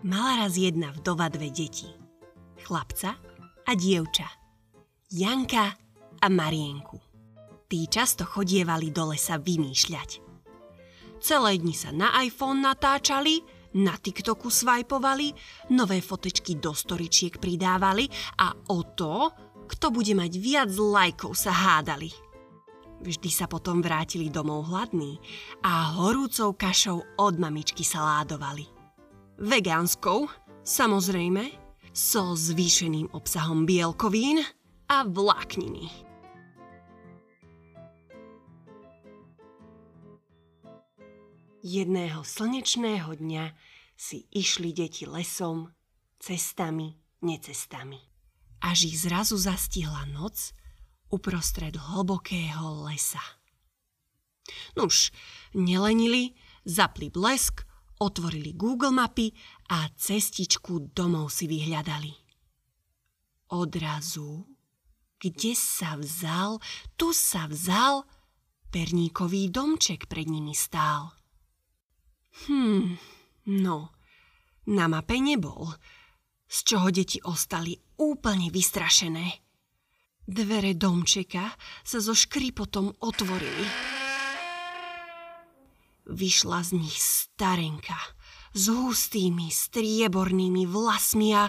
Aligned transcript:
Mala 0.00 0.40
raz 0.40 0.56
jedna 0.56 0.96
vdova 0.96 1.28
dve 1.28 1.52
deti. 1.52 1.84
Chlapca 2.64 3.20
a 3.68 3.72
dievča. 3.76 4.24
Janka 5.12 5.76
a 6.24 6.26
Marienku. 6.32 6.96
Tí 7.68 7.84
často 7.84 8.24
chodievali 8.24 8.88
do 8.96 9.12
lesa 9.12 9.36
vymýšľať. 9.36 10.24
Celé 11.20 11.60
dni 11.60 11.76
sa 11.76 11.92
na 11.92 12.16
iPhone 12.24 12.64
natáčali, 12.64 13.44
na 13.76 13.92
TikToku 13.92 14.48
svajpovali, 14.48 15.36
nové 15.76 16.00
fotečky 16.00 16.56
do 16.56 16.72
storičiek 16.72 17.36
pridávali 17.36 18.08
a 18.40 18.56
o 18.72 18.80
to, 18.96 19.28
kto 19.68 19.92
bude 19.92 20.16
mať 20.16 20.32
viac 20.40 20.72
lajkov 20.80 21.36
sa 21.36 21.52
hádali. 21.52 22.08
Vždy 23.04 23.28
sa 23.28 23.44
potom 23.44 23.84
vrátili 23.84 24.32
domov 24.32 24.72
hladní 24.72 25.20
a 25.60 25.92
horúcou 25.92 26.56
kašou 26.56 27.04
od 27.20 27.36
mamičky 27.36 27.84
sa 27.84 28.00
ládovali 28.00 28.79
vegánskou, 29.40 30.28
samozrejme, 30.62 31.48
so 31.90 32.36
zvýšeným 32.36 33.10
obsahom 33.16 33.64
bielkovín 33.64 34.44
a 34.86 35.02
vlákniny. 35.08 35.88
Jedného 41.60 42.24
slnečného 42.24 43.20
dňa 43.20 43.52
si 43.92 44.24
išli 44.32 44.72
deti 44.72 45.04
lesom, 45.04 45.68
cestami, 46.16 46.96
necestami. 47.20 48.00
Až 48.64 48.92
ich 48.92 48.96
zrazu 49.04 49.36
zastihla 49.36 50.08
noc 50.08 50.56
uprostred 51.12 51.76
hlbokého 51.76 52.88
lesa. 52.88 53.20
Nuž, 54.76 55.12
nelenili, 55.52 56.32
zapli 56.64 57.10
blesk, 57.10 57.69
otvorili 58.00 58.56
Google 58.56 58.96
mapy 58.96 59.28
a 59.76 59.88
cestičku 59.92 60.90
domov 60.96 61.28
si 61.28 61.44
vyhľadali. 61.44 62.12
Odrazu, 63.52 64.46
kde 65.20 65.52
sa 65.52 66.00
vzal, 66.00 66.56
tu 66.96 67.12
sa 67.12 67.44
vzal, 67.44 68.08
perníkový 68.72 69.52
domček 69.52 70.08
pred 70.08 70.24
nimi 70.24 70.56
stál. 70.56 71.12
Hm, 72.46 72.96
no, 73.60 73.78
na 74.70 74.86
mape 74.88 75.20
nebol, 75.20 75.68
z 76.48 76.56
čoho 76.64 76.88
deti 76.88 77.20
ostali 77.20 77.76
úplne 78.00 78.48
vystrašené. 78.48 79.26
Dvere 80.30 80.78
domčeka 80.78 81.50
sa 81.82 81.98
so 81.98 82.14
škripotom 82.14 83.02
otvorili. 83.02 83.99
Vyšla 86.10 86.66
z 86.66 86.70
nich 86.74 86.98
starenka 86.98 87.96
s 88.50 88.66
hustými 88.66 89.46
striebornými 89.46 90.66
vlasmi 90.66 91.38
a, 91.38 91.46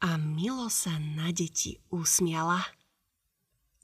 a 0.00 0.10
milo 0.16 0.72
sa 0.72 0.96
na 0.96 1.28
deti 1.28 1.76
usmiala. 1.92 2.64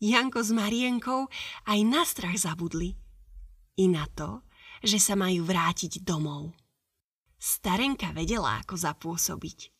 Janko 0.01 0.41
s 0.41 0.51
Marienkou 0.55 1.29
aj 1.69 1.79
na 1.84 2.09
strach 2.09 2.41
zabudli. 2.41 2.97
I 3.77 3.84
na 3.92 4.09
to, 4.09 4.41
že 4.81 4.97
sa 4.97 5.12
majú 5.19 5.45
vrátiť 5.45 6.03
domov. 6.03 6.56
Starenka 7.39 8.11
vedela, 8.17 8.59
ako 8.64 8.75
zapôsobiť. 8.75 9.70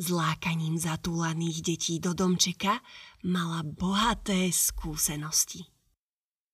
Zlákaním 0.00 0.78
zatúlaných 0.78 1.58
detí 1.60 1.98
do 1.98 2.14
domčeka 2.14 2.80
mala 3.26 3.60
bohaté 3.66 4.48
skúsenosti. 4.48 5.66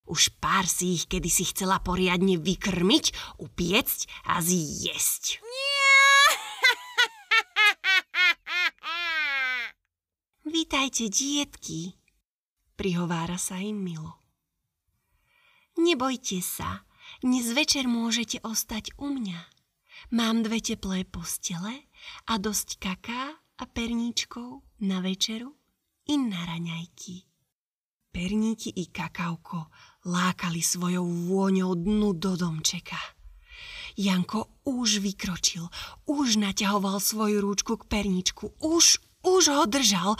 Už 0.06 0.30
pár 0.38 0.70
si 0.70 0.94
ich 0.94 1.10
kedysi 1.10 1.50
chcela 1.50 1.82
poriadne 1.82 2.38
vykrmiť, 2.38 3.38
upiecť 3.42 3.98
a 4.30 4.38
zjesť. 4.38 5.42
Vítajte, 10.46 11.10
dietky, 11.10 11.98
prihovára 12.78 13.34
sa 13.34 13.58
im 13.58 13.82
Milo. 13.82 14.22
Nebojte 15.76 16.38
sa, 16.38 16.86
dnes 17.18 17.50
večer 17.50 17.90
môžete 17.90 18.38
ostať 18.46 18.94
u 18.96 19.10
mňa. 19.10 19.42
Mám 20.14 20.46
dve 20.46 20.62
teplé 20.62 21.02
postele 21.02 21.90
a 22.30 22.38
dosť 22.38 22.78
kaká 22.78 23.34
a 23.58 23.64
perníčkov 23.66 24.62
na 24.86 25.02
večeru 25.02 25.50
i 26.06 26.14
na 26.14 26.46
raňajky. 26.46 27.26
Perníky 28.14 28.70
i 28.70 28.88
kakauko 28.88 29.68
lákali 30.06 30.62
svojou 30.62 31.02
vôňou 31.02 31.74
dnu 31.74 32.14
do 32.14 32.38
domčeka. 32.38 32.96
Janko 33.98 34.62
už 34.62 35.02
vykročil, 35.02 35.66
už 36.06 36.38
naťahoval 36.38 37.02
svoju 37.02 37.42
rúčku 37.42 37.74
k 37.80 37.88
perničku, 37.90 38.54
už, 38.62 39.02
už 39.26 39.42
ho 39.50 39.64
držal, 39.66 40.14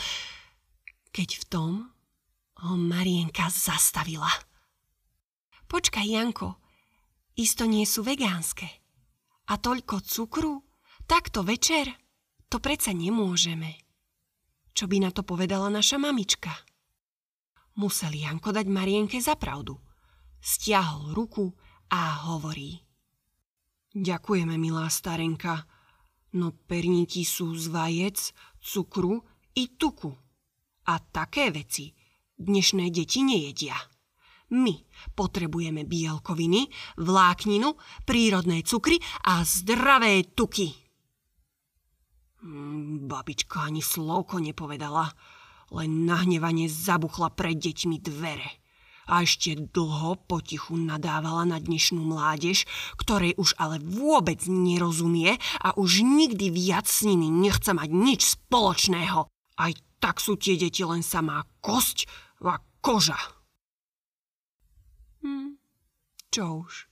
keď 1.15 1.29
v 1.39 1.43
tom 1.47 1.71
ho 2.65 2.73
Marienka 2.75 3.47
zastavila. 3.47 4.29
Počkaj, 5.69 6.07
Janko, 6.09 6.57
isto 7.37 7.69
nie 7.69 7.85
sú 7.85 8.01
vegánske. 8.01 8.65
A 9.47 9.53
toľko 9.55 10.03
cukru? 10.03 10.65
Takto 11.07 11.45
večer? 11.45 11.87
To 12.51 12.57
predsa 12.59 12.91
nemôžeme. 12.91 13.77
Čo 14.73 14.89
by 14.89 14.97
na 15.05 15.09
to 15.13 15.23
povedala 15.23 15.71
naša 15.71 16.01
mamička? 16.01 16.51
Musel 17.77 18.17
Janko 18.17 18.49
dať 18.49 18.65
Marienke 18.73 19.21
za 19.21 19.37
pravdu. 19.37 19.77
Stiahol 20.41 21.13
ruku 21.13 21.45
a 21.93 22.25
hovorí. 22.25 22.81
Ďakujeme, 23.93 24.57
milá 24.57 24.89
starenka, 24.89 25.65
no 26.37 26.53
perníky 26.53 27.21
sú 27.21 27.53
z 27.53 27.69
vajec, 27.69 28.17
cukru 28.57 29.21
i 29.53 29.77
tuku. 29.77 30.09
A 30.89 30.97
také 30.97 31.53
veci 31.53 31.93
dnešné 32.37 32.89
deti 32.89 33.21
nejedia. 33.21 33.77
My 34.57 34.73
potrebujeme 35.13 35.83
bielkoviny, 35.83 36.71
vlákninu, 36.97 37.77
prírodné 38.07 38.63
cukry 38.65 38.97
a 39.27 39.45
zdravé 39.45 40.33
tuky. 40.33 40.71
Mm, 42.41 43.05
babička 43.05 43.69
ani 43.69 43.83
slovko 43.85 44.39
nepovedala 44.39 45.11
len 45.71 46.07
nahnevanie 46.07 46.71
zabuchla 46.71 47.33
pred 47.35 47.59
deťmi 47.59 47.97
dvere. 47.99 48.49
A 49.07 49.23
ešte 49.23 49.55
dlho 49.55 50.19
potichu 50.27 50.75
nadávala 50.75 51.47
na 51.47 51.63
dnešnú 51.63 52.03
mládež, 52.03 52.67
ktorej 52.99 53.39
už 53.39 53.55
ale 53.55 53.79
vôbec 53.79 54.43
nerozumie 54.51 55.39
a 55.63 55.71
už 55.79 56.03
nikdy 56.03 56.51
viac 56.51 56.91
s 56.91 57.07
nimi 57.07 57.31
nechce 57.31 57.71
mať 57.71 57.87
nič 57.87 58.21
spoločného. 58.35 59.31
Aj 59.57 59.71
tak 60.03 60.19
sú 60.19 60.35
tie 60.35 60.59
deti 60.59 60.83
len 60.83 60.99
samá 61.07 61.47
kosť 61.63 62.03
a 62.43 62.59
koža. 62.83 63.17
Hm, 65.23 65.55
čo 66.27 66.67
už. 66.67 66.91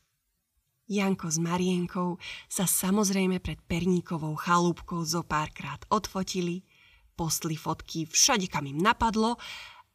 Janko 0.88 1.28
s 1.34 1.42
Marienkou 1.42 2.16
sa 2.47 2.63
samozrejme 2.63 3.44
pred 3.44 3.59
Perníkovou 3.59 4.40
chalúbkou 4.40 5.03
zo 5.03 5.28
párkrát 5.28 5.84
odfotili– 5.92 6.63
postli 7.16 7.56
fotky 7.56 8.03
všade, 8.06 8.52
kam 8.52 8.68
im 8.68 8.78
napadlo 8.78 9.40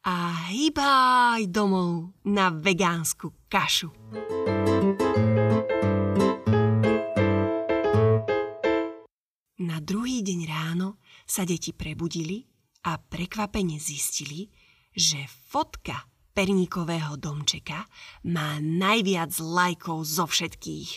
a 0.01 0.49
hýbaj 0.49 1.45
domov 1.53 2.17
na 2.25 2.49
vegánsku 2.49 3.45
kašu. 3.45 3.93
Na 9.61 9.77
druhý 9.77 10.25
deň 10.25 10.39
ráno 10.49 10.97
sa 11.29 11.45
deti 11.45 11.69
prebudili 11.69 12.41
a 12.89 12.97
prekvapene 12.97 13.77
zistili, 13.77 14.49
že 14.89 15.21
fotka 15.29 16.01
perníkového 16.33 17.13
domčeka 17.21 17.85
má 18.33 18.57
najviac 18.57 19.37
lajkov 19.37 20.01
zo 20.01 20.25
všetkých. 20.25 20.91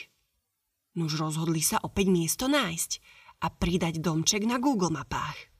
Nuž 0.96 1.20
rozhodli 1.20 1.60
sa 1.60 1.76
opäť 1.84 2.08
miesto 2.08 2.48
nájsť 2.48 2.90
a 3.44 3.52
pridať 3.52 4.00
domček 4.00 4.48
na 4.48 4.56
Google 4.56 4.94
mapách 4.94 5.53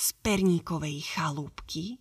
z 0.00 0.16
perníkovej 0.24 1.04
chalúbky 1.12 2.00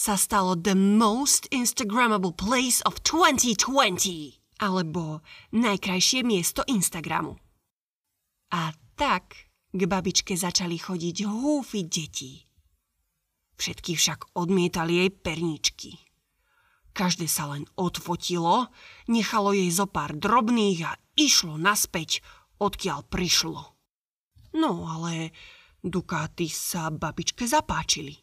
sa 0.00 0.16
stalo 0.16 0.56
the 0.56 0.72
most 0.72 1.44
Instagrammable 1.52 2.32
place 2.32 2.80
of 2.88 2.96
2020 3.04 4.40
alebo 4.64 5.20
najkrajšie 5.52 6.24
miesto 6.24 6.64
Instagramu. 6.64 7.36
A 8.56 8.72
tak 8.96 9.52
k 9.68 9.80
babičke 9.84 10.32
začali 10.32 10.80
chodiť 10.80 11.16
húfy 11.28 11.84
detí. 11.84 12.48
Všetky 13.60 13.92
však 13.92 14.32
odmietali 14.40 15.04
jej 15.04 15.10
perničky. 15.12 16.00
Každé 16.96 17.26
sa 17.28 17.52
len 17.52 17.68
odfotilo, 17.76 18.72
nechalo 19.10 19.52
jej 19.52 19.68
zo 19.68 19.84
pár 19.84 20.16
drobných 20.16 20.80
a 20.86 20.96
išlo 21.18 21.60
naspäť, 21.60 22.22
odkiaľ 22.62 23.04
prišlo. 23.10 23.74
No 24.54 24.86
ale 24.86 25.34
Dukáty 25.84 26.48
sa 26.48 26.88
babičke 26.88 27.44
zapáčili. 27.44 28.16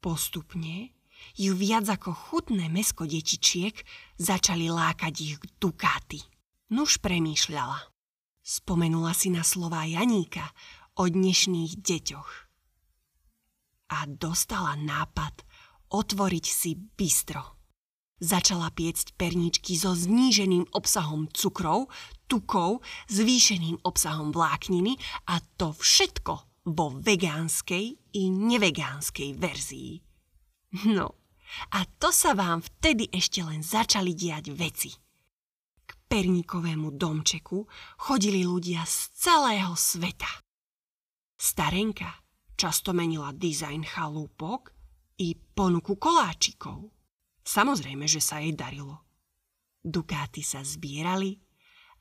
Postupne 0.00 0.96
ju 1.36 1.52
viac 1.52 1.84
ako 1.84 2.16
chutné 2.16 2.72
mesko 2.72 3.04
detičiek 3.04 3.76
začali 4.16 4.72
lákať 4.72 5.14
ich 5.20 5.36
Dukáty. 5.60 6.24
Nuž 6.72 6.96
premýšľala. 7.04 7.92
Spomenula 8.40 9.12
si 9.12 9.28
na 9.28 9.44
slová 9.44 9.84
Janíka 9.84 10.48
o 10.96 11.04
dnešných 11.04 11.76
deťoch. 11.76 12.30
A 13.92 14.08
dostala 14.08 14.80
nápad 14.80 15.44
otvoriť 15.92 16.46
si 16.48 16.72
bistro. 16.72 17.59
Začala 18.20 18.68
piecť 18.68 19.16
perničky 19.16 19.80
so 19.80 19.96
zníženým 19.96 20.68
obsahom 20.76 21.24
cukrov, 21.32 21.88
tukov, 22.28 22.84
zvýšeným 23.08 23.80
obsahom 23.80 24.28
vlákniny 24.28 25.00
a 25.32 25.40
to 25.56 25.72
všetko 25.72 26.34
vo 26.68 26.86
vegánskej 27.00 27.96
i 28.12 28.22
nevegánskej 28.28 29.30
verzii. 29.40 29.92
No, 30.92 31.16
a 31.74 31.82
to 31.98 32.12
sa 32.12 32.36
vám 32.36 32.62
vtedy 32.62 33.08
ešte 33.10 33.42
len 33.42 33.64
začali 33.64 34.14
diať 34.14 34.52
veci. 34.52 34.92
K 35.82 35.90
perníkovému 36.06 36.94
domčeku 36.94 37.64
chodili 38.04 38.44
ľudia 38.44 38.84
z 38.86 39.16
celého 39.16 39.72
sveta. 39.74 40.30
Starenka 41.40 42.20
často 42.54 42.92
menila 42.92 43.32
dizajn 43.32 43.82
chalúpok 43.88 44.76
i 45.24 45.32
ponuku 45.32 45.96
koláčikov. 45.96 46.99
Samozrejme, 47.50 48.06
že 48.06 48.22
sa 48.22 48.38
jej 48.38 48.54
darilo. 48.54 49.02
Dukáty 49.82 50.38
sa 50.38 50.62
zbierali 50.62 51.42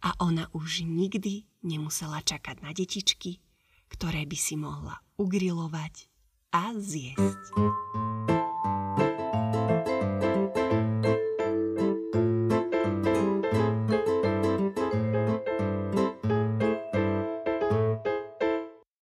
a 0.05 0.13
ona 0.21 0.45
už 0.53 0.85
nikdy 0.85 1.49
nemusela 1.65 2.21
čakať 2.21 2.61
na 2.61 2.69
detičky, 2.69 3.41
ktoré 3.89 4.29
by 4.29 4.37
si 4.37 4.53
mohla 4.53 5.01
ugrilovať 5.17 6.05
a 6.53 6.77
zjesť. 6.77 7.88